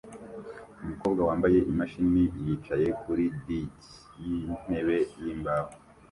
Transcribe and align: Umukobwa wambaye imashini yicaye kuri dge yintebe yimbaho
Umukobwa 0.83 1.21
wambaye 1.29 1.59
imashini 1.71 2.21
yicaye 2.45 2.87
kuri 3.01 3.23
dge 3.39 3.61
yintebe 4.23 4.97
yimbaho 5.21 5.71